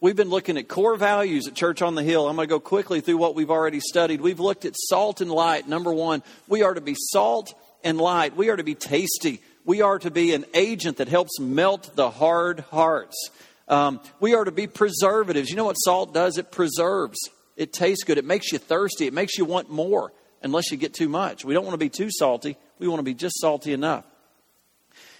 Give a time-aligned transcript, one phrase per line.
[0.00, 2.28] We've been looking at core values at Church on the Hill.
[2.28, 4.20] I'm going to go quickly through what we've already studied.
[4.20, 5.66] We've looked at salt and light.
[5.66, 7.52] Number one, we are to be salt
[7.82, 8.36] and light.
[8.36, 9.42] We are to be tasty.
[9.64, 13.30] We are to be an agent that helps melt the hard hearts.
[13.66, 15.50] Um, we are to be preservatives.
[15.50, 16.38] You know what salt does?
[16.38, 17.18] It preserves.
[17.56, 18.18] It tastes good.
[18.18, 19.08] It makes you thirsty.
[19.08, 20.12] It makes you want more
[20.44, 21.44] unless you get too much.
[21.44, 22.56] We don't want to be too salty.
[22.78, 24.04] We want to be just salty enough.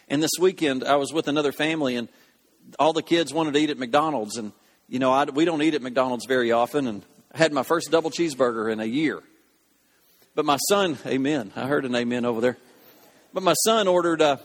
[0.09, 2.09] And this weekend, I was with another family, and
[2.79, 4.37] all the kids wanted to eat at McDonald's.
[4.37, 4.53] And
[4.89, 7.91] you know, I, we don't eat at McDonald's very often, and I had my first
[7.91, 9.23] double cheeseburger in a year.
[10.35, 11.53] But my son, amen.
[11.57, 12.57] I heard an amen over there.
[13.35, 14.39] But my son ordered, uh,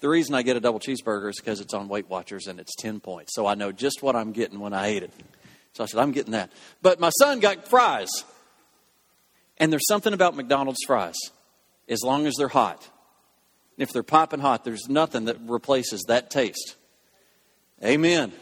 [0.00, 2.74] the reason I get a double cheeseburger is because it's on Weight Watchers and it's
[2.76, 3.34] 10 points.
[3.34, 5.12] So I know just what I'm getting when I ate it.
[5.72, 6.50] So I said, I'm getting that.
[6.82, 8.08] But my son got fries.
[9.58, 11.16] And there's something about McDonald's fries,
[11.88, 12.88] as long as they're hot.
[13.78, 16.76] If they're popping hot, there's nothing that replaces that taste.
[17.84, 18.32] Amen.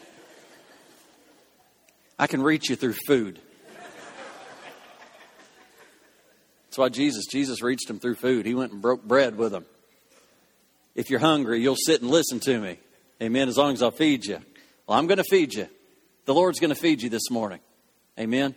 [2.18, 3.40] I can reach you through food.
[6.66, 8.46] That's why Jesus, Jesus reached him through food.
[8.46, 9.64] He went and broke bread with him.
[10.94, 12.78] If you're hungry, you'll sit and listen to me.
[13.22, 13.48] Amen.
[13.48, 14.40] As long as I'll feed you.
[14.86, 15.68] Well, I'm going to feed you.
[16.24, 17.60] The Lord's going to feed you this morning.
[18.18, 18.54] Amen.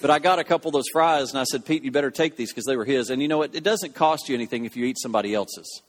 [0.00, 2.36] But I got a couple of those fries and I said, Pete, you better take
[2.36, 3.10] these because they were his.
[3.10, 3.54] And you know what?
[3.54, 5.82] It doesn't cost you anything if you eat somebody else's.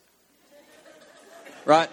[1.64, 1.90] Right?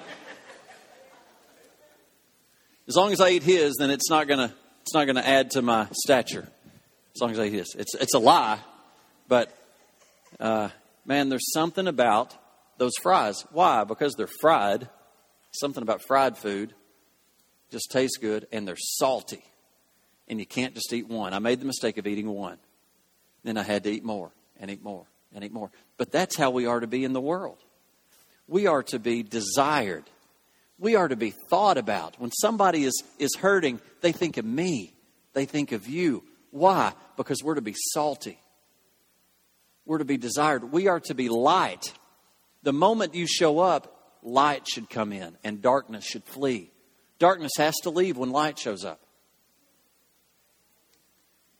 [2.88, 5.26] As long as I eat his, then it's not going to it's not going to
[5.26, 6.46] add to my stature
[7.14, 7.74] as long as I eat this.
[7.76, 8.58] It's, it's a lie,
[9.28, 9.56] but
[10.40, 10.70] uh,
[11.06, 12.34] man, there's something about
[12.78, 13.44] those fries.
[13.52, 13.84] Why?
[13.84, 14.88] Because they're fried.
[15.52, 16.74] Something about fried food
[17.70, 19.44] just tastes good, and they're salty.
[20.28, 21.32] And you can't just eat one.
[21.32, 22.58] I made the mistake of eating one.
[23.44, 25.70] Then I had to eat more and eat more and eat more.
[25.96, 27.58] But that's how we are to be in the world.
[28.48, 30.04] We are to be desired
[30.82, 32.20] we are to be thought about.
[32.20, 34.92] When somebody is, is hurting, they think of me,
[35.32, 36.24] they think of you.
[36.50, 36.92] Why?
[37.16, 38.38] Because we're to be salty,
[39.86, 41.94] we're to be desired, we are to be light.
[42.64, 46.70] The moment you show up, light should come in and darkness should flee.
[47.18, 49.00] Darkness has to leave when light shows up.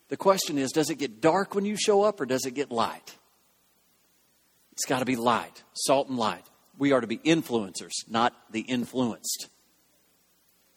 [0.09, 2.73] The question is does it get dark when you show up or does it get
[2.73, 3.17] light?
[4.73, 6.45] It's got to be light, salt and light.
[6.79, 9.49] We are to be influencers, not the influenced.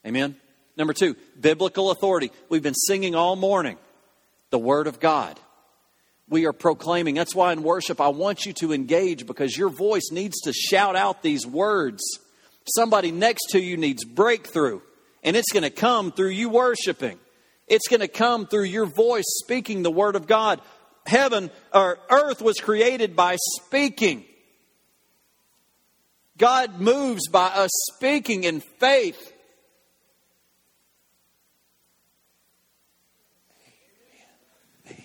[0.06, 0.36] Amen?
[0.78, 2.32] Number two, biblical authority.
[2.50, 3.78] We've been singing all morning
[4.50, 5.40] the Word of God.
[6.28, 7.16] We are proclaiming.
[7.16, 10.96] That's why in worship I want you to engage because your voice needs to shout
[10.96, 12.02] out these words.
[12.76, 14.82] Somebody next to you needs breakthrough,
[15.24, 17.20] and it's going to come through you worshiping.
[17.68, 20.62] It's going to come through your voice speaking the Word of God.
[21.06, 24.26] Heaven or earth was created by speaking.
[26.38, 29.34] God moves by us speaking in faith.
[34.88, 35.04] Amen.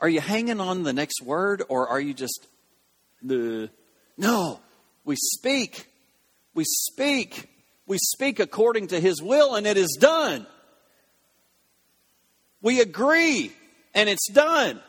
[0.00, 2.46] Are you hanging on the next word or are you just
[3.22, 3.70] the
[4.16, 4.60] no.
[5.04, 5.86] We speak.
[6.54, 7.48] We speak.
[7.86, 10.46] We speak according to his will and it is done.
[12.62, 13.52] We agree
[13.94, 14.80] and it's done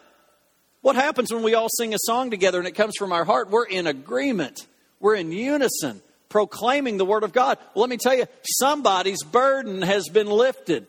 [0.88, 3.50] what happens when we all sing a song together and it comes from our heart?
[3.50, 4.66] We're in agreement,
[5.02, 7.58] we're in unison, proclaiming the Word of God.
[7.74, 10.88] Well, let me tell you, somebody's burden has been lifted.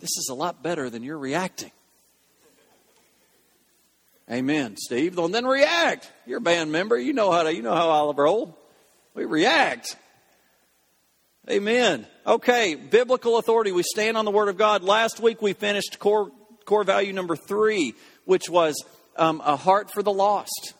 [0.00, 1.70] This is a lot better than you're reacting.
[4.30, 5.18] Amen, Steve.
[5.18, 6.10] Well, then react.
[6.24, 6.96] You're a band member.
[6.96, 7.54] You know how to.
[7.54, 8.58] You know how I'll roll.
[9.12, 9.96] We react.
[11.50, 12.06] Amen.
[12.24, 13.72] Okay, biblical authority.
[13.72, 14.84] We stand on the Word of God.
[14.84, 16.30] Last week we finished core,
[16.66, 17.94] core value number three,
[18.26, 18.76] which was
[19.16, 20.74] um, a heart for the lost.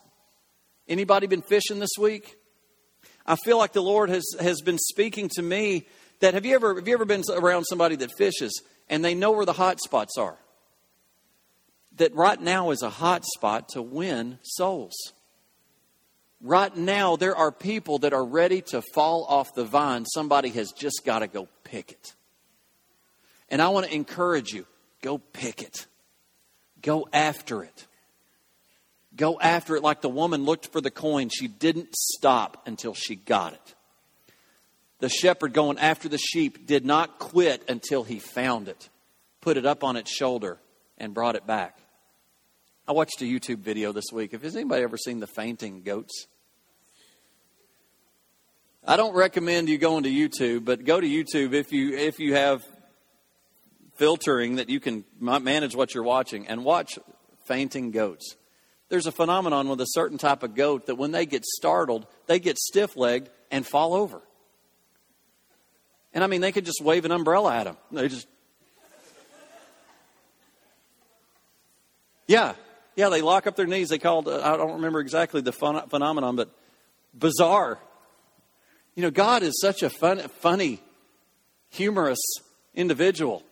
[0.86, 2.36] Anybody been fishing this week?
[3.26, 5.88] I feel like the Lord has, has been speaking to me
[6.20, 9.32] that have you ever have you ever been around somebody that fishes and they know
[9.32, 10.38] where the hot spots are?
[11.96, 14.94] That right now is a hot spot to win souls.
[16.42, 20.04] Right now, there are people that are ready to fall off the vine.
[20.04, 22.14] Somebody has just got to go pick it.
[23.48, 24.66] And I want to encourage you
[25.02, 25.86] go pick it,
[26.80, 27.86] go after it.
[29.14, 31.28] Go after it like the woman looked for the coin.
[31.28, 33.74] She didn't stop until she got it.
[35.00, 38.88] The shepherd going after the sheep did not quit until he found it,
[39.42, 40.58] put it up on its shoulder,
[40.96, 41.81] and brought it back.
[42.86, 44.32] I watched a YouTube video this week.
[44.32, 46.26] Has anybody ever seen the fainting goats?
[48.84, 52.34] I don't recommend you going to YouTube, but go to YouTube if you if you
[52.34, 52.64] have
[53.94, 56.98] filtering that you can manage what you're watching and watch
[57.46, 58.34] fainting goats.
[58.88, 62.40] There's a phenomenon with a certain type of goat that when they get startled, they
[62.40, 64.20] get stiff-legged and fall over.
[66.12, 67.76] And I mean, they could just wave an umbrella at them.
[67.92, 68.26] They just.
[72.26, 72.54] Yeah,
[72.96, 73.88] yeah, they lock up their knees.
[73.88, 76.50] They called, uh, I don't remember exactly the phen- phenomenon, but
[77.14, 77.78] bizarre.
[78.94, 80.80] You know, God is such a fun, funny,
[81.70, 82.20] humorous
[82.74, 83.42] individual.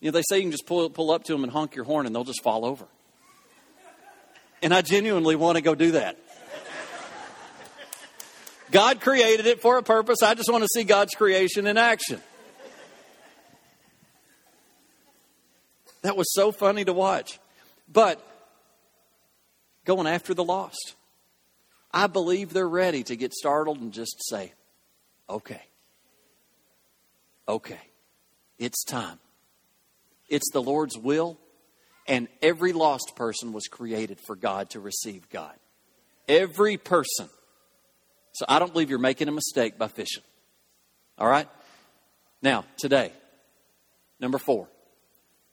[0.00, 1.84] You know, they say you can just pull, pull up to them and honk your
[1.84, 2.86] horn and they'll just fall over.
[4.62, 6.18] And I genuinely want to go do that.
[8.70, 10.22] God created it for a purpose.
[10.22, 12.20] I just want to see God's creation in action.
[16.02, 17.38] That was so funny to watch.
[17.88, 18.20] But
[19.84, 20.94] going after the lost,
[21.92, 24.52] I believe they're ready to get startled and just say,
[25.30, 25.62] okay,
[27.48, 27.80] okay,
[28.58, 29.18] it's time.
[30.28, 31.38] It's the Lord's will,
[32.08, 35.54] and every lost person was created for God to receive God.
[36.28, 37.28] Every person.
[38.32, 40.24] So I don't believe you're making a mistake by fishing.
[41.16, 41.48] All right?
[42.42, 43.12] Now, today,
[44.20, 44.68] number four,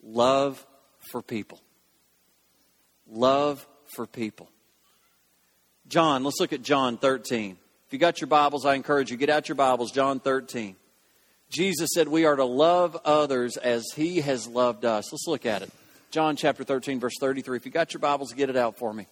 [0.02, 0.66] love
[1.12, 1.60] for people.
[3.14, 4.50] Love for people.
[5.88, 7.58] John, let's look at John 13.
[7.86, 10.76] If you got your Bibles, I encourage you, get out your Bibles, John 13.
[11.48, 15.12] Jesus said we are to love others as he has loved us.
[15.12, 15.70] Let's look at it.
[16.10, 17.58] John chapter 13, verse 33.
[17.58, 19.06] If you got your Bibles, get it out for me.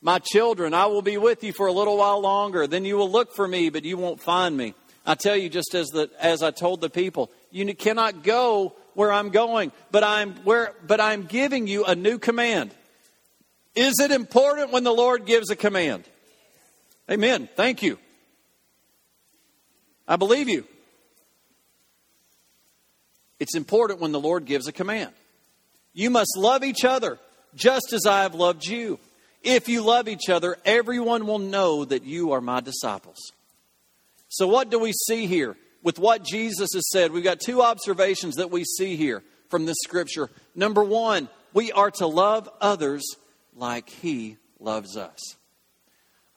[0.00, 2.68] My children, I will be with you for a little while longer.
[2.68, 4.74] Then you will look for me, but you won't find me.
[5.04, 9.12] I tell you, just as, the, as I told the people, you cannot go where
[9.12, 12.70] I'm going, but I'm, where, but I'm giving you a new command.
[13.76, 16.04] Is it important when the Lord gives a command?
[17.10, 17.48] Amen.
[17.54, 17.98] Thank you.
[20.08, 20.64] I believe you.
[23.38, 25.12] It's important when the Lord gives a command.
[25.92, 27.18] You must love each other
[27.54, 28.98] just as I have loved you.
[29.42, 33.18] If you love each other, everyone will know that you are my disciples.
[34.28, 37.12] So, what do we see here with what Jesus has said?
[37.12, 40.30] We've got two observations that we see here from this scripture.
[40.54, 43.04] Number one, we are to love others
[43.56, 45.18] like he loves us.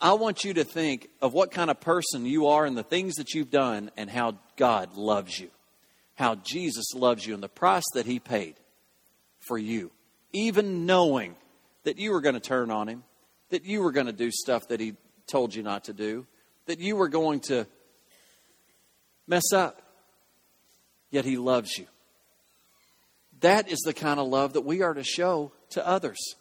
[0.02, 3.16] I want you to think of what kind of person you are and the things
[3.16, 5.50] that you've done and how God loves you
[6.20, 8.56] how Jesus loves you and the price that he paid
[9.40, 9.90] for you,
[10.34, 11.34] even knowing
[11.86, 13.06] that you were going to turn on him,
[13.52, 14.96] that you were going to do stuff that he
[15.28, 16.28] told you not to do,
[16.66, 17.66] that you were going to
[19.28, 19.82] mess up.
[21.10, 21.86] Yet he loves you.
[23.40, 26.36] That is the kind of love that we are to show to others.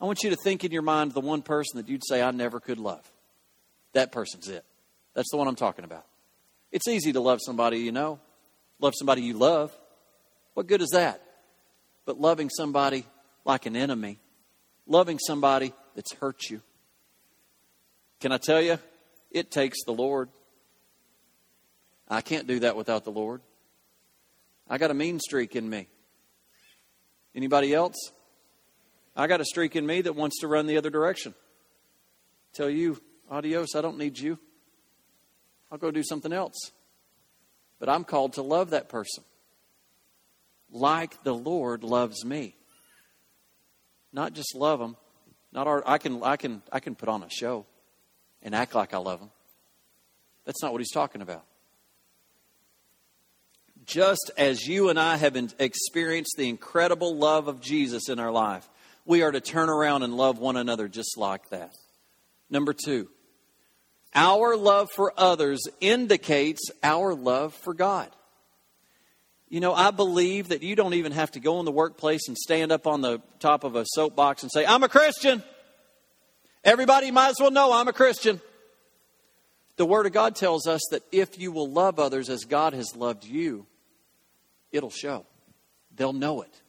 [0.00, 2.30] I want you to think in your mind the one person that you'd say, I
[2.30, 3.10] never could love.
[3.92, 4.64] That person's it.
[5.14, 6.06] That's the one I'm talking about.
[6.72, 8.20] It's easy to love somebody you know.
[8.78, 9.76] Love somebody you love.
[10.54, 11.22] What good is that?
[12.06, 13.04] But loving somebody
[13.44, 14.18] like an enemy,
[14.86, 16.62] loving somebody that's hurt you.
[18.20, 18.78] Can I tell you?
[19.30, 20.28] It takes the Lord.
[22.08, 23.42] I can't do that without the Lord.
[24.68, 25.88] I got a mean streak in me.
[27.34, 27.96] Anybody else?
[29.16, 31.34] I got a streak in me that wants to run the other direction.
[32.52, 34.38] Tell you, adios, I don't need you.
[35.70, 36.72] I'll go do something else.
[37.78, 39.24] But I'm called to love that person
[40.72, 42.54] like the Lord loves me.
[44.12, 44.96] Not just love them.
[45.52, 47.66] Not our, I can I can I can put on a show
[48.42, 49.30] and act like I love them.
[50.44, 51.44] That's not what he's talking about.
[53.84, 58.68] Just as you and I have experienced the incredible love of Jesus in our life,
[59.10, 61.74] we are to turn around and love one another just like that.
[62.48, 63.08] Number two,
[64.14, 68.08] our love for others indicates our love for God.
[69.48, 72.38] You know, I believe that you don't even have to go in the workplace and
[72.38, 75.42] stand up on the top of a soapbox and say, I'm a Christian.
[76.62, 78.40] Everybody might as well know I'm a Christian.
[79.76, 82.94] The Word of God tells us that if you will love others as God has
[82.94, 83.66] loved you,
[84.70, 85.26] it'll show.
[85.96, 86.60] They'll know it.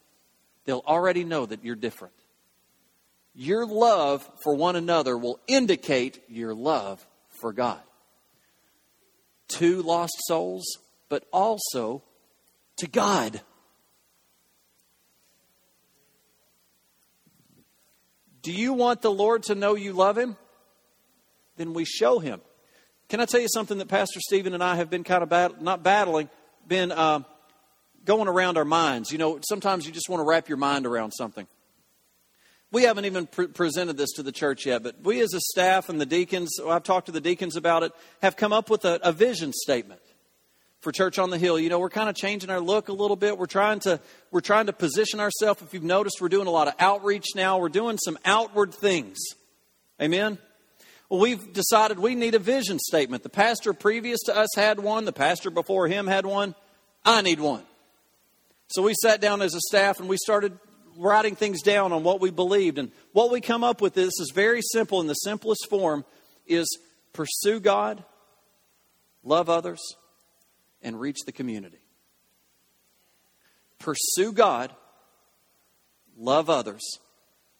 [0.65, 2.15] They'll already know that you're different.
[3.33, 7.05] Your love for one another will indicate your love
[7.39, 7.79] for God.
[9.49, 10.65] To lost souls,
[11.09, 12.03] but also
[12.77, 13.41] to God.
[18.41, 20.35] Do you want the Lord to know you love Him?
[21.57, 22.41] Then we show Him.
[23.07, 25.61] Can I tell you something that Pastor Stephen and I have been kind of bat-
[25.61, 26.29] not battling,
[26.67, 27.19] been uh,
[28.03, 29.11] going around our minds?
[29.11, 31.45] You know, sometimes you just want to wrap your mind around something
[32.71, 35.89] we haven't even pre- presented this to the church yet, but we as a staff
[35.89, 38.85] and the deacons, oh, I've talked to the deacons about it, have come up with
[38.85, 40.01] a, a vision statement
[40.79, 41.59] for Church on the Hill.
[41.59, 43.37] You know, we're kind of changing our look a little bit.
[43.37, 43.99] We're trying to
[44.31, 45.61] we're trying to position ourselves.
[45.61, 47.59] If you've noticed, we're doing a lot of outreach now.
[47.59, 49.19] We're doing some outward things.
[50.01, 50.37] Amen.
[51.09, 53.23] Well, we've decided we need a vision statement.
[53.23, 56.55] The pastor previous to us had one, the pastor before him had one.
[57.03, 57.63] I need one.
[58.67, 60.57] So we sat down as a staff and we started
[60.97, 62.77] writing things down on what we believed.
[62.77, 66.05] And what we come up with this is very simple in the simplest form
[66.47, 66.67] is
[67.13, 68.03] pursue God,
[69.23, 69.81] love others,
[70.81, 71.79] and reach the community.
[73.79, 74.71] Pursue God,
[76.17, 76.81] love others,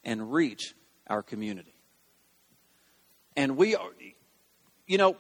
[0.04, 0.74] and reach
[1.08, 1.74] our community.
[3.36, 3.90] And we are,
[4.88, 5.16] you know,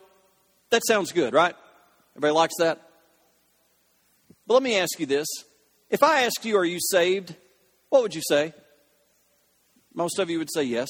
[0.69, 1.55] that sounds good, right?
[2.13, 2.81] Everybody likes that?
[4.47, 5.27] But let me ask you this.
[5.89, 7.35] If I ask you, are you saved?
[7.91, 8.53] What would you say?
[9.93, 10.87] Most of you would say yes.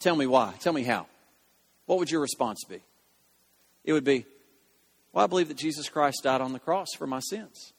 [0.00, 0.52] Tell me why.
[0.58, 1.06] Tell me how.
[1.86, 2.80] What would your response be?
[3.84, 4.26] It would be,
[5.12, 7.72] well, I believe that Jesus Christ died on the cross for my sins.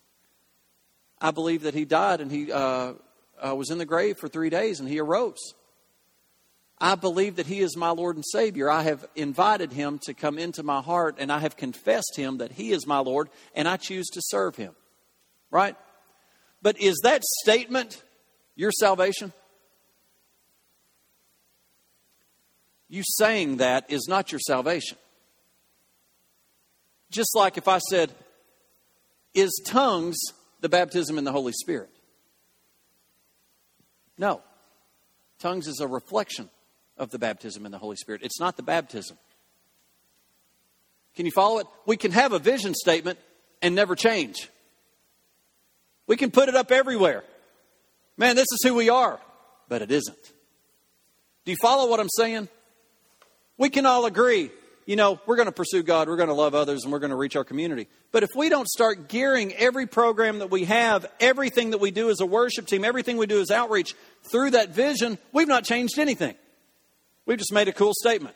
[1.19, 2.93] I believe that he died and he uh,
[3.45, 5.53] uh, was in the grave for three days and he arose.
[6.79, 8.67] I believe that He is my Lord and Savior.
[8.67, 12.53] I have invited Him to come into my heart and I have confessed Him that
[12.53, 14.73] He is my Lord and I choose to serve Him.
[15.51, 15.75] Right?
[16.61, 18.03] But is that statement
[18.55, 19.33] your salvation?
[22.87, 24.97] You saying that is not your salvation.
[27.09, 28.11] Just like if I said,
[29.33, 30.17] Is tongues
[30.59, 31.89] the baptism in the Holy Spirit?
[34.17, 34.41] No.
[35.39, 36.49] Tongues is a reflection
[36.97, 38.21] of the baptism in the Holy Spirit.
[38.23, 39.17] It's not the baptism.
[41.15, 41.67] Can you follow it?
[41.85, 43.19] We can have a vision statement
[43.61, 44.49] and never change.
[46.07, 47.23] We can put it up everywhere.
[48.17, 49.19] Man, this is who we are,
[49.69, 50.33] but it isn't.
[51.45, 52.49] Do you follow what I'm saying?
[53.57, 54.51] We can all agree,
[54.85, 57.11] you know, we're going to pursue God, we're going to love others, and we're going
[57.11, 57.87] to reach our community.
[58.11, 62.09] But if we don't start gearing every program that we have, everything that we do
[62.09, 63.95] as a worship team, everything we do as outreach
[64.31, 66.35] through that vision, we've not changed anything.
[67.25, 68.35] We've just made a cool statement.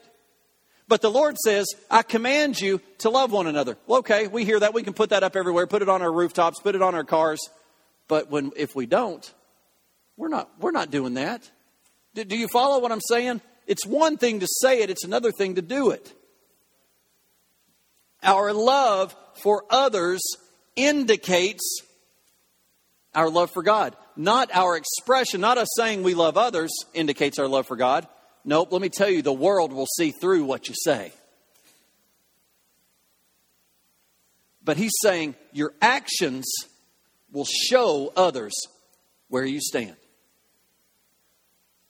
[0.88, 3.78] But the Lord says, I command you to love one another.
[3.88, 4.74] Well, okay, we hear that.
[4.74, 7.04] We can put that up everywhere, put it on our rooftops, put it on our
[7.04, 7.40] cars.
[8.08, 9.34] But when, if we don't,
[10.16, 11.50] we're not, we're not doing that.
[12.14, 13.42] Do, do you follow what I'm saying?
[13.66, 16.14] It's one thing to say it, it's another thing to do it.
[18.22, 20.22] Our love for others
[20.76, 21.82] indicates
[23.16, 23.96] our love for God.
[24.16, 28.08] Not our expression, not us saying we love others indicates our love for God.
[28.48, 31.12] Nope, let me tell you, the world will see through what you say.
[34.64, 36.46] But he's saying your actions
[37.32, 38.54] will show others
[39.30, 39.96] where you stand.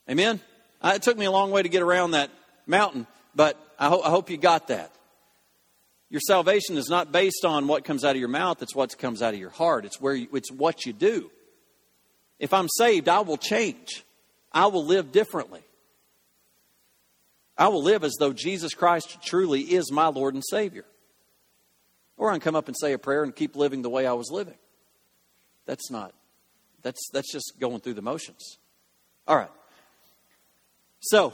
[0.10, 0.40] Amen?
[0.82, 2.30] Uh, it took me a long way to get around that
[2.66, 4.92] mountain, but I, ho- I hope you got that.
[6.10, 9.22] Your salvation is not based on what comes out of your mouth, it's what comes
[9.22, 9.84] out of your heart.
[9.84, 11.32] It's, where you, it's what you do.
[12.40, 14.06] If I'm saved, I will change,
[14.54, 15.65] I will live differently.
[17.58, 20.86] I will live as though Jesus Christ truly is my Lord and Savior.
[22.18, 24.14] Or I can come up and say a prayer and keep living the way I
[24.14, 24.58] was living.
[25.66, 26.14] That's not,
[26.82, 28.58] that's, that's just going through the motions.
[29.28, 29.52] All right.
[31.00, 31.34] So,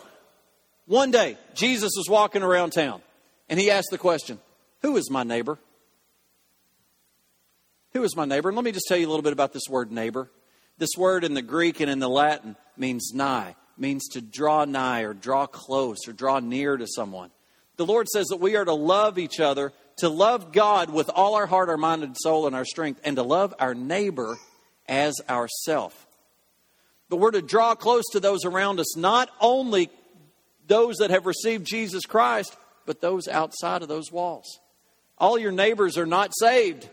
[0.85, 3.01] one day, Jesus was walking around town
[3.49, 4.39] and he asked the question
[4.81, 5.57] Who is my neighbor?
[7.93, 8.49] Who is my neighbor?
[8.49, 10.29] And let me just tell you a little bit about this word neighbor.
[10.77, 15.01] This word in the Greek and in the Latin means nigh means to draw nigh
[15.01, 17.31] or draw close or draw near to someone.
[17.77, 21.35] The Lord says that we are to love each other, to love God with all
[21.35, 24.38] our heart, our mind, and soul, and our strength, and to love our neighbor
[24.88, 26.07] as ourself.
[27.09, 29.89] But we're to draw close to those around us, not only
[30.67, 34.59] those that have received Jesus Christ, but those outside of those walls.
[35.17, 36.88] All your neighbors are not saved,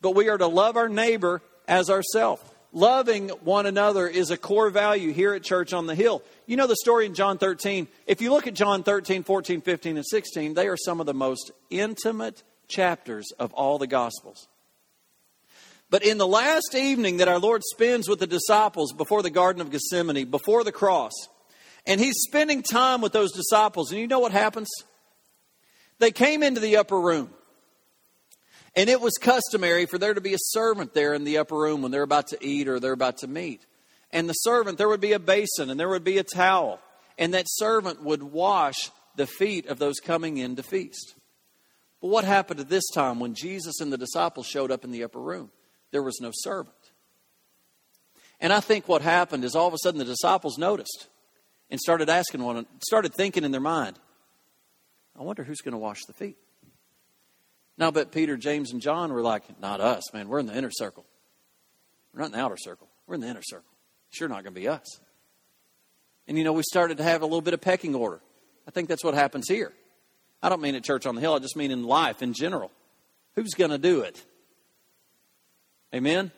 [0.00, 2.42] but we are to love our neighbor as ourselves
[2.76, 6.22] loving one another is a core value here at Church on the Hill.
[6.44, 7.88] You know the story in John 13.
[8.06, 11.14] If you look at John 13, 14, 15, and 16, they are some of the
[11.14, 14.46] most intimate chapters of all the Gospels.
[15.88, 19.62] But in the last evening that our Lord spends with the disciples before the Garden
[19.62, 21.12] of Gethsemane, before the cross,
[21.86, 24.68] and he's spending time with those disciples, and you know what happens?
[25.98, 27.30] They came into the upper room.
[28.76, 31.80] And it was customary for there to be a servant there in the upper room
[31.80, 33.64] when they're about to eat or they're about to meet.
[34.10, 36.78] And the servant, there would be a basin and there would be a towel.
[37.16, 41.14] And that servant would wash the feet of those coming in to feast.
[42.02, 45.04] But what happened at this time when Jesus and the disciples showed up in the
[45.04, 45.50] upper room?
[45.90, 46.76] There was no servant.
[48.38, 51.08] And I think what happened is all of a sudden the disciples noticed
[51.70, 53.98] and started asking one, started thinking in their mind,
[55.18, 56.36] I wonder who's going to wash the feet.
[57.78, 60.28] Now, but Peter, James, and John were like, not us, man.
[60.28, 61.04] We're in the inner circle.
[62.12, 62.88] We're not in the outer circle.
[63.06, 63.70] We're in the inner circle.
[64.10, 65.00] Sure not going to be us.
[66.26, 68.20] And you know, we started to have a little bit of pecking order.
[68.66, 69.72] I think that's what happens here.
[70.42, 72.70] I don't mean at Church on the Hill, I just mean in life in general.
[73.34, 74.22] Who's going to do it?
[75.94, 76.30] Amen?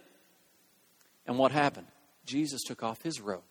[1.26, 1.86] And what happened?
[2.24, 3.42] Jesus took off his robe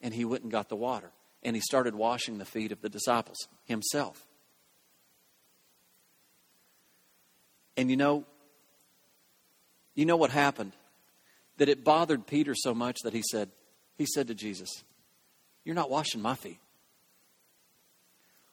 [0.00, 1.10] and he went and got the water
[1.42, 4.26] and he started washing the feet of the disciples himself.
[7.76, 8.24] And you know,
[9.94, 10.72] you know what happened?
[11.58, 13.50] That it bothered Peter so much that he said,
[13.96, 14.82] he said to Jesus,
[15.64, 16.58] You're not washing my feet.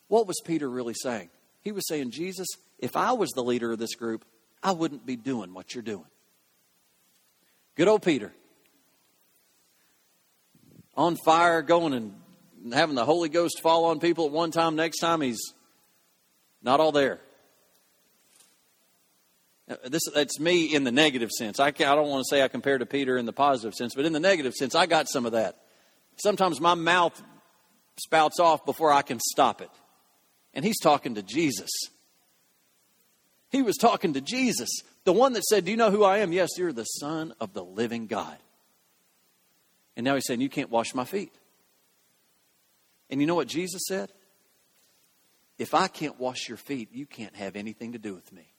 [0.07, 1.29] What was Peter really saying?
[1.61, 2.47] He was saying, Jesus,
[2.79, 4.23] if I was the leader of this group,
[4.63, 6.05] I wouldn't be doing what you're doing.
[7.75, 8.33] Good old Peter.
[10.95, 14.75] On fire, going and having the Holy Ghost fall on people at one time.
[14.75, 15.53] Next time, he's
[16.63, 17.19] not all there.
[19.69, 21.59] Uh, this that's me in the negative sense.
[21.59, 24.05] I, I don't want to say I compare to Peter in the positive sense, but
[24.05, 25.57] in the negative sense, I got some of that.
[26.17, 27.21] Sometimes my mouth
[27.97, 29.69] spouts off before I can stop it.
[30.53, 31.69] And he's talking to Jesus.
[33.49, 34.69] He was talking to Jesus,
[35.03, 36.33] the one that said, Do you know who I am?
[36.33, 38.37] Yes, you're the Son of the living God.
[39.95, 41.33] And now he's saying, You can't wash my feet.
[43.09, 44.11] And you know what Jesus said?
[45.57, 48.51] If I can't wash your feet, you can't have anything to do with me.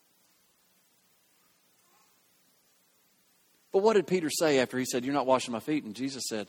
[3.73, 5.85] But what did Peter say after he said, You're not washing my feet?
[5.85, 6.49] And Jesus said,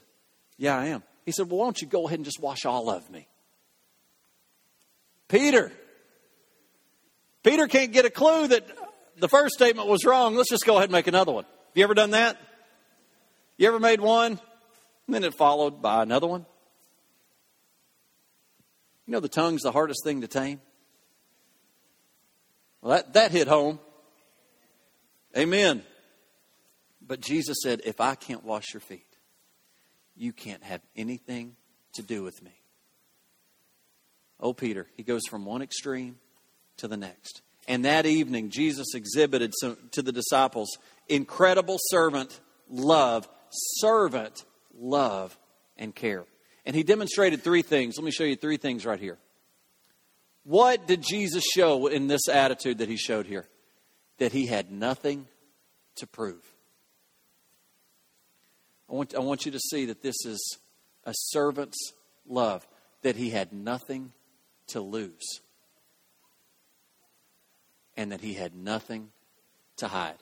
[0.58, 1.04] Yeah, I am.
[1.26, 3.28] He said, Well, why don't you go ahead and just wash all of me?
[5.28, 5.72] Peter.
[7.44, 8.66] Peter can't get a clue that
[9.18, 10.36] the first statement was wrong.
[10.36, 11.44] Let's just go ahead and make another one.
[11.44, 12.38] Have you ever done that?
[13.58, 14.40] You ever made one,
[15.06, 16.46] and then it followed by another one?
[19.06, 20.62] You know the tongue's the hardest thing to tame?
[22.82, 23.80] Well, that, that hit home.
[25.38, 25.84] Amen.
[27.10, 29.18] But Jesus said, If I can't wash your feet,
[30.16, 31.56] you can't have anything
[31.96, 32.52] to do with me.
[34.40, 36.20] Oh, Peter, he goes from one extreme
[36.78, 37.42] to the next.
[37.68, 39.54] And that evening, Jesus exhibited
[39.92, 40.70] to the disciples
[41.08, 44.46] incredible servant love, servant
[44.80, 45.36] love,
[45.78, 46.26] and care.
[46.64, 47.98] And he demonstrated three things.
[47.98, 49.18] Let me show you three things right here.
[50.44, 53.48] What did Jesus show in this attitude that he showed here?
[54.20, 55.28] That he had nothing
[55.96, 56.44] to prove.
[58.90, 60.58] I want, I want you to see that this is
[61.06, 61.94] a servant's
[62.28, 62.68] love,
[63.04, 64.12] that he had nothing
[64.68, 65.42] to lose,
[67.96, 69.10] and that he had nothing
[69.78, 70.18] to hide.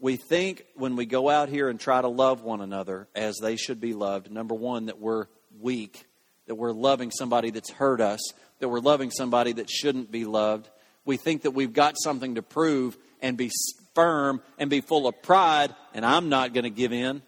[0.00, 3.56] We think when we go out here and try to love one another as they
[3.56, 5.26] should be loved, number one, that we're
[5.60, 6.06] weak,
[6.46, 8.20] that we're loving somebody that's hurt us,
[8.60, 10.68] that we're loving somebody that shouldn't be loved.
[11.04, 13.50] We think that we've got something to prove and be
[13.98, 17.20] firm and be full of pride, and I'm not going to give in.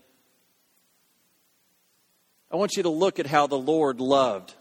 [2.48, 4.54] I want you to look at how the Lord loved.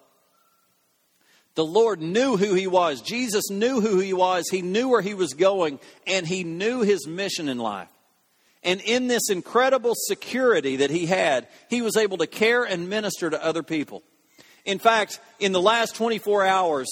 [1.53, 3.01] The Lord knew who he was.
[3.01, 4.45] Jesus knew who he was.
[4.49, 7.89] He knew where he was going, and he knew his mission in life.
[8.63, 13.29] And in this incredible security that he had, he was able to care and minister
[13.29, 14.01] to other people.
[14.65, 16.89] In fact, in the last 24 hours,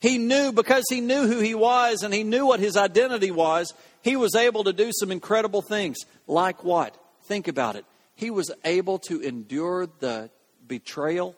[0.00, 3.74] he knew, because he knew who he was and he knew what his identity was,
[4.02, 5.98] he was able to do some incredible things.
[6.26, 6.96] Like what?
[7.24, 7.84] Think about it.
[8.14, 10.30] He was able to endure the
[10.66, 11.36] betrayal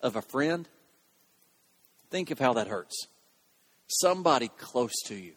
[0.00, 0.68] of a friend.
[2.10, 3.06] Think of how that hurts.
[3.88, 5.32] Somebody close to you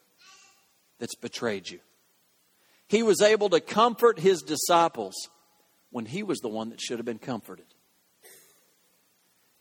[0.99, 1.79] that's betrayed you.
[2.88, 5.15] He was able to comfort his disciples
[5.91, 7.65] when he was the one that should have been comforted.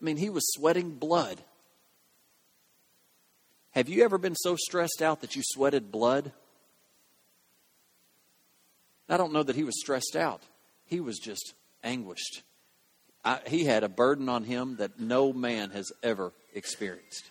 [0.00, 1.40] I mean, he was sweating blood.
[3.72, 6.32] Have you ever been so stressed out that you sweated blood?
[9.08, 10.42] I don't know that he was stressed out.
[10.86, 12.42] He was just anguished.
[13.24, 17.30] I, he had a burden on him that no man has ever experienced.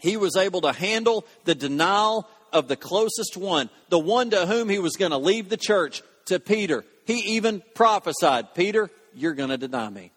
[0.00, 4.68] He was able to handle the denial of the closest one, the one to whom
[4.68, 6.84] he was going to leave the church, to Peter.
[7.06, 10.12] He even prophesied, Peter, you're going to deny me,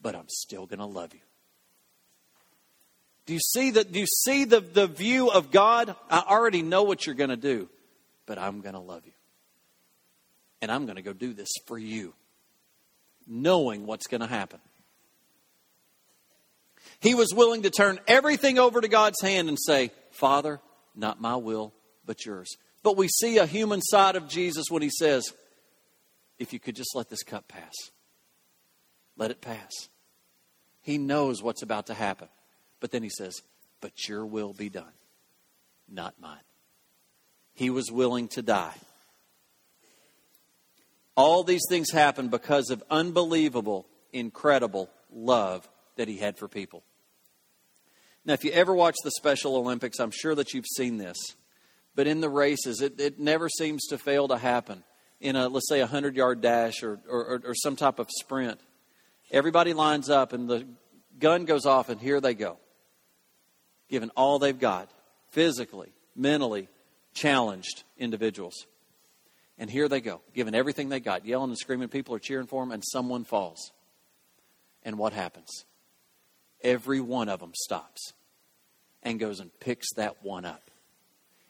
[0.00, 1.20] but I'm still going to love you.
[3.26, 5.94] Do you see the, do you see the, the view of God?
[6.10, 7.68] I already know what you're going to do,
[8.26, 9.12] but I'm going to love you.
[10.60, 12.14] And I'm going to go do this for you,
[13.26, 14.60] knowing what's going to happen.
[17.00, 20.60] He was willing to turn everything over to God's hand and say, Father,
[20.94, 21.72] not my will,
[22.06, 22.56] but yours.
[22.82, 25.32] But we see a human side of Jesus when he says,
[26.38, 27.72] If you could just let this cup pass,
[29.16, 29.70] let it pass.
[30.80, 32.28] He knows what's about to happen.
[32.82, 33.42] But then he says,
[33.80, 34.92] But your will be done,
[35.88, 36.42] not mine.
[37.54, 38.74] He was willing to die.
[41.14, 46.82] All these things happened because of unbelievable, incredible love that he had for people.
[48.24, 51.18] Now, if you ever watch the Special Olympics, I'm sure that you've seen this.
[51.94, 54.82] But in the races, it, it never seems to fail to happen.
[55.20, 58.58] In a, let's say, a 100 yard dash or, or, or some type of sprint,
[59.30, 60.66] everybody lines up and the
[61.18, 62.58] gun goes off, and here they go,
[63.92, 64.90] giving all they've got,
[65.32, 66.66] physically, mentally
[67.12, 68.66] challenged individuals.
[69.58, 71.88] And here they go, giving everything they got, yelling and screaming.
[71.88, 73.70] People are cheering for them, and someone falls.
[74.82, 75.66] And what happens?
[76.62, 78.14] Every one of them stops
[79.02, 80.70] and goes and picks that one up.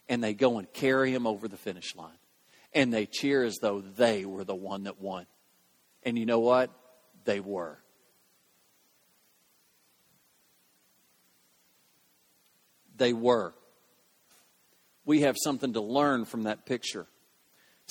[0.09, 2.11] And they go and carry him over the finish line.
[2.74, 5.26] And they cheer as though they were the one that won.
[6.02, 6.70] And you know what?
[7.24, 7.78] They were.
[12.96, 13.55] They were.
[15.05, 17.07] We have something to learn from that picture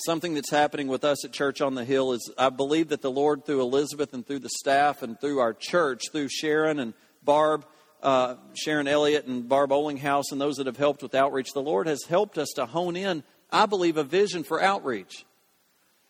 [0.04, 3.10] something that's happening with us at Church on the Hill is I believe that the
[3.10, 7.64] Lord, through Elizabeth and through the staff and through our church, through Sharon and Barb,
[8.02, 11.86] uh, Sharon Elliott and Barb Olinghouse, and those that have helped with outreach, the Lord
[11.86, 15.24] has helped us to hone in, I believe, a vision for outreach.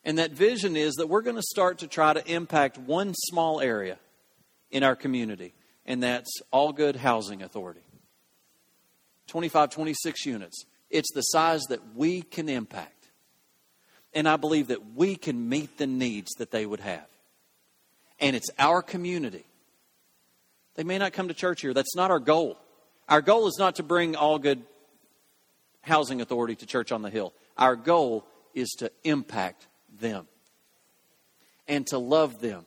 [0.05, 3.61] And that vision is that we're going to start to try to impact one small
[3.61, 3.98] area
[4.70, 7.83] in our community, and that's All Good Housing Authority.
[9.33, 10.66] 25, 26 units.
[10.90, 13.09] It's the size that we can impact.
[14.12, 17.07] And I believe that we can meet the needs that they would have.
[18.21, 19.47] And it's our community.
[20.75, 21.73] They may not come to church here.
[21.73, 22.59] That's not our goal.
[23.09, 24.64] Our goal is not to bring all good
[25.81, 27.33] housing authority to church on the hill.
[27.57, 29.66] Our goal is to impact
[29.99, 30.27] them
[31.66, 32.66] and to love them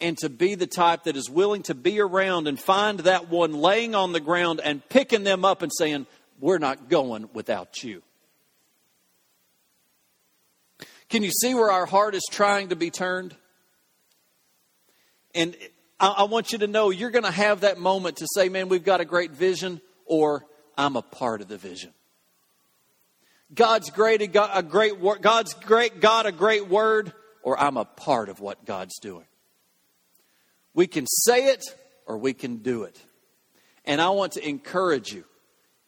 [0.00, 3.54] and to be the type that is willing to be around and find that one
[3.54, 6.06] laying on the ground and picking them up and saying,
[6.40, 8.02] We're not going without you.
[11.08, 13.36] Can you see where our heart is trying to be turned?
[15.34, 15.56] And
[16.00, 18.68] I, I want you to know you're going to have that moment to say, man,
[18.68, 20.44] we've got a great vision, or
[20.76, 21.92] I'm a part of the vision.
[23.54, 28.40] God's great, a great God's great God, a great word, or I'm a part of
[28.40, 29.24] what God's doing.
[30.76, 31.64] We can say it
[32.06, 33.00] or we can do it.
[33.86, 35.24] And I want to encourage you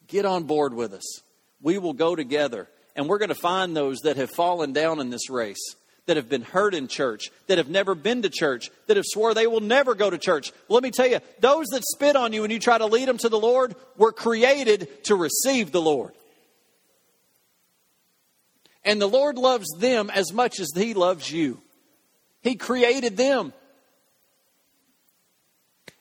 [0.07, 1.21] get on board with us.
[1.61, 5.11] We will go together and we're going to find those that have fallen down in
[5.11, 5.75] this race,
[6.07, 9.35] that have been hurt in church, that have never been to church, that have swore
[9.35, 10.51] they will never go to church.
[10.69, 13.19] Let me tell you, those that spit on you and you try to lead them
[13.19, 16.13] to the Lord were created to receive the Lord.
[18.83, 21.61] And the Lord loves them as much as He loves you.
[22.41, 23.53] He created them.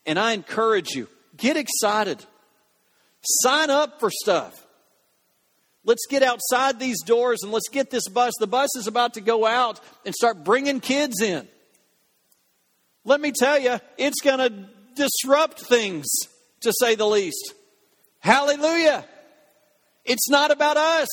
[0.09, 2.25] And I encourage you get excited,
[3.23, 4.65] sign up for stuff.
[5.85, 8.33] Let's get outside these doors and let's get this bus.
[8.41, 11.47] The bus is about to go out and start bringing kids in.
[13.05, 16.07] Let me tell you, it's going to disrupt things,
[16.61, 17.53] to say the least.
[18.21, 19.05] Hallelujah.
[20.07, 21.09] It's not about us.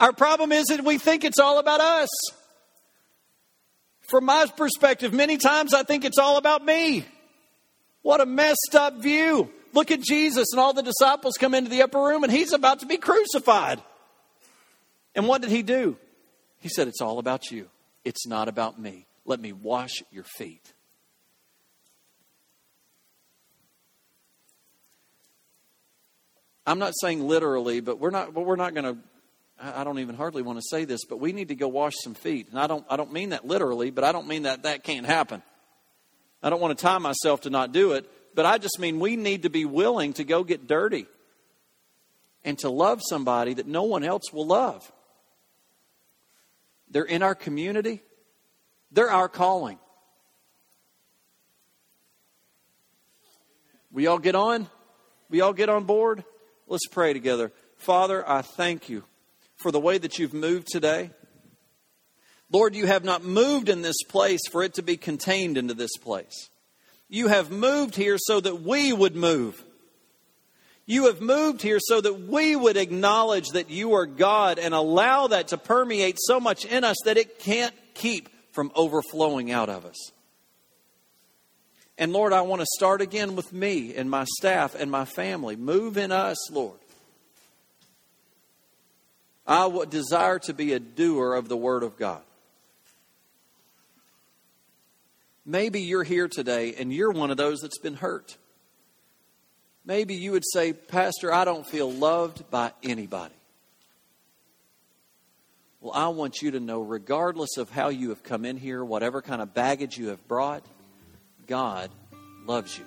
[0.00, 2.08] Our problem is that we think it's all about us.
[4.10, 7.06] From my perspective, many times I think it's all about me.
[8.02, 9.50] What a messed up view.
[9.72, 12.80] Look at Jesus and all the disciples come into the upper room and he's about
[12.80, 13.80] to be crucified.
[15.14, 15.96] And what did he do?
[16.58, 17.68] He said, It's all about you.
[18.04, 19.06] It's not about me.
[19.24, 20.72] Let me wash your feet.
[26.66, 29.00] I'm not saying literally, but we're not, but we're not going to,
[29.62, 32.14] I don't even hardly want to say this, but we need to go wash some
[32.14, 32.48] feet.
[32.50, 35.04] And I don't, I don't mean that literally, but I don't mean that that can't
[35.04, 35.42] happen.
[36.42, 39.16] I don't want to tie myself to not do it, but I just mean we
[39.16, 41.06] need to be willing to go get dirty
[42.42, 44.90] and to love somebody that no one else will love.
[46.90, 48.02] They're in our community,
[48.90, 49.78] they're our calling.
[53.92, 54.68] We all get on?
[55.28, 56.24] We all get on board?
[56.66, 57.52] Let's pray together.
[57.76, 59.04] Father, I thank you
[59.60, 61.10] for the way that you've moved today.
[62.52, 65.96] Lord, you have not moved in this place for it to be contained into this
[65.98, 66.48] place.
[67.08, 69.62] You have moved here so that we would move.
[70.86, 75.28] You have moved here so that we would acknowledge that you are God and allow
[75.28, 79.84] that to permeate so much in us that it can't keep from overflowing out of
[79.84, 80.10] us.
[81.96, 85.54] And Lord, I want to start again with me and my staff and my family.
[85.54, 86.79] Move in us, Lord.
[89.50, 92.22] I desire to be a doer of the Word of God.
[95.44, 98.36] Maybe you're here today and you're one of those that's been hurt.
[99.84, 103.34] Maybe you would say, Pastor, I don't feel loved by anybody.
[105.80, 109.20] Well, I want you to know, regardless of how you have come in here, whatever
[109.20, 110.62] kind of baggage you have brought,
[111.48, 111.90] God
[112.46, 112.84] loves you.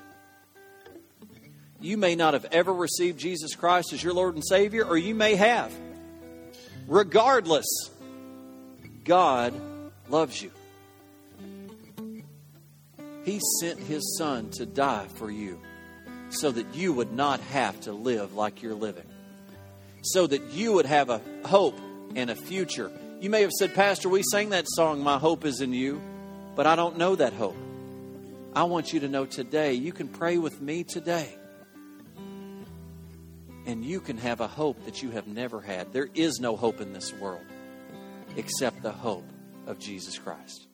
[1.81, 5.13] You may not have ever received Jesus Christ as your Lord and Savior, or you
[5.13, 5.73] may have.
[6.87, 7.65] Regardless,
[9.03, 9.53] God
[10.09, 10.51] loves you.
[13.23, 15.59] He sent His Son to die for you
[16.29, 19.05] so that you would not have to live like you're living,
[20.01, 21.79] so that you would have a hope
[22.15, 22.91] and a future.
[23.21, 26.01] You may have said, Pastor, we sang that song, My Hope is in You,
[26.55, 27.55] but I don't know that hope.
[28.55, 31.33] I want you to know today, you can pray with me today.
[33.65, 35.93] And you can have a hope that you have never had.
[35.93, 37.45] There is no hope in this world
[38.35, 39.29] except the hope
[39.67, 40.67] of Jesus Christ.